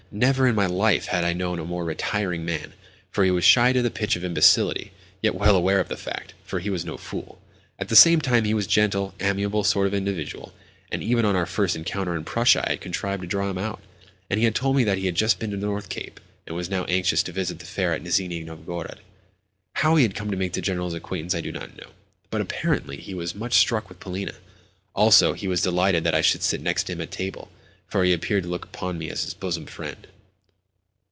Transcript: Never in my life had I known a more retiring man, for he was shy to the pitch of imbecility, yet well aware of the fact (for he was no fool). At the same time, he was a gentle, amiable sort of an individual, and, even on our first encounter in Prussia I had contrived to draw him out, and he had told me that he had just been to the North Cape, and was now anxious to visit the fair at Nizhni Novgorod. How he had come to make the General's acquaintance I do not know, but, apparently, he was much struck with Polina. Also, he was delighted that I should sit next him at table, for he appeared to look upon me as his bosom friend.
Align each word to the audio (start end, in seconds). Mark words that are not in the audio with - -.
Never 0.13 0.45
in 0.45 0.55
my 0.55 0.65
life 0.65 1.05
had 1.05 1.23
I 1.23 1.31
known 1.31 1.57
a 1.57 1.63
more 1.63 1.85
retiring 1.85 2.43
man, 2.43 2.73
for 3.11 3.23
he 3.23 3.31
was 3.31 3.45
shy 3.45 3.71
to 3.71 3.81
the 3.81 3.89
pitch 3.89 4.17
of 4.17 4.25
imbecility, 4.25 4.91
yet 5.21 5.35
well 5.35 5.55
aware 5.55 5.79
of 5.79 5.87
the 5.87 5.95
fact 5.95 6.33
(for 6.43 6.59
he 6.59 6.69
was 6.69 6.83
no 6.83 6.97
fool). 6.97 7.39
At 7.79 7.87
the 7.87 7.95
same 7.95 8.19
time, 8.19 8.43
he 8.43 8.53
was 8.53 8.65
a 8.65 8.67
gentle, 8.67 9.15
amiable 9.21 9.63
sort 9.63 9.87
of 9.87 9.93
an 9.93 9.99
individual, 9.99 10.53
and, 10.91 11.01
even 11.01 11.23
on 11.23 11.37
our 11.37 11.45
first 11.45 11.77
encounter 11.77 12.13
in 12.13 12.25
Prussia 12.25 12.61
I 12.67 12.71
had 12.71 12.81
contrived 12.81 13.21
to 13.21 13.27
draw 13.29 13.49
him 13.49 13.57
out, 13.57 13.81
and 14.29 14.37
he 14.37 14.43
had 14.43 14.53
told 14.53 14.75
me 14.75 14.83
that 14.83 14.97
he 14.97 15.05
had 15.05 15.15
just 15.15 15.39
been 15.39 15.51
to 15.51 15.55
the 15.55 15.65
North 15.65 15.87
Cape, 15.87 16.19
and 16.45 16.57
was 16.57 16.69
now 16.69 16.83
anxious 16.89 17.23
to 17.23 17.31
visit 17.31 17.59
the 17.59 17.65
fair 17.65 17.93
at 17.93 18.03
Nizhni 18.03 18.43
Novgorod. 18.43 18.99
How 19.75 19.95
he 19.95 20.03
had 20.03 20.13
come 20.13 20.29
to 20.29 20.35
make 20.35 20.51
the 20.51 20.61
General's 20.61 20.93
acquaintance 20.93 21.33
I 21.33 21.39
do 21.39 21.53
not 21.53 21.77
know, 21.77 21.87
but, 22.29 22.41
apparently, 22.41 22.97
he 22.97 23.13
was 23.13 23.33
much 23.33 23.53
struck 23.53 23.87
with 23.87 24.01
Polina. 24.01 24.33
Also, 24.93 25.31
he 25.31 25.47
was 25.47 25.61
delighted 25.61 26.03
that 26.03 26.13
I 26.15 26.19
should 26.19 26.43
sit 26.43 26.59
next 26.59 26.89
him 26.89 26.99
at 26.99 27.11
table, 27.11 27.49
for 27.87 28.05
he 28.05 28.13
appeared 28.13 28.43
to 28.43 28.47
look 28.47 28.63
upon 28.63 28.97
me 28.97 29.09
as 29.09 29.23
his 29.25 29.33
bosom 29.33 29.65
friend. 29.65 30.07